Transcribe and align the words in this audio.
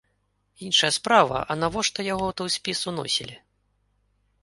Іншая 0.67 0.89
справа, 0.97 1.39
навошта 1.65 1.99
яго 2.09 2.25
ў 2.31 2.41
той 2.43 2.49
спіс 2.57 2.79
уносілі? 2.93 3.35